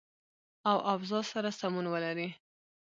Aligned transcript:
او 0.69 0.77
اوضاع 0.91 1.23
سره 1.31 1.49
سمون 1.59 1.85
ولري 1.93 2.29